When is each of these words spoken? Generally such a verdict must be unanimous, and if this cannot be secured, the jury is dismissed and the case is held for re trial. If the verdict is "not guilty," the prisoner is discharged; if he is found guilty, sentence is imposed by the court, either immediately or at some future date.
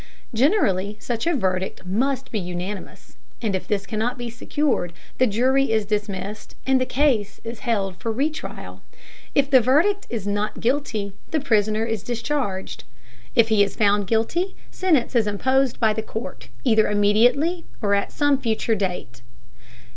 Generally 0.33 0.97
such 0.99 1.27
a 1.27 1.35
verdict 1.35 1.85
must 1.85 2.31
be 2.31 2.39
unanimous, 2.39 3.17
and 3.39 3.53
if 3.55 3.67
this 3.67 3.85
cannot 3.85 4.17
be 4.17 4.31
secured, 4.31 4.93
the 5.19 5.27
jury 5.27 5.71
is 5.71 5.85
dismissed 5.85 6.55
and 6.65 6.81
the 6.81 6.87
case 6.87 7.39
is 7.43 7.59
held 7.59 7.97
for 7.97 8.11
re 8.11 8.31
trial. 8.31 8.81
If 9.35 9.51
the 9.51 9.61
verdict 9.61 10.07
is 10.09 10.25
"not 10.25 10.59
guilty," 10.59 11.13
the 11.29 11.39
prisoner 11.39 11.85
is 11.85 12.01
discharged; 12.01 12.83
if 13.35 13.49
he 13.49 13.61
is 13.61 13.75
found 13.75 14.07
guilty, 14.07 14.55
sentence 14.71 15.15
is 15.15 15.27
imposed 15.27 15.79
by 15.79 15.93
the 15.93 16.01
court, 16.01 16.49
either 16.63 16.89
immediately 16.89 17.65
or 17.79 17.93
at 17.93 18.11
some 18.11 18.39
future 18.39 18.73
date. 18.73 19.21